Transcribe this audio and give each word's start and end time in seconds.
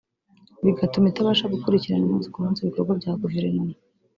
bigatuma 0.65 1.05
itabasha 1.09 1.51
gukurikirana 1.53 2.03
umunsi 2.05 2.27
ku 2.33 2.37
munsi 2.43 2.59
ibikorwa 2.61 2.91
bya 2.99 3.11
guverinoma 3.21 3.73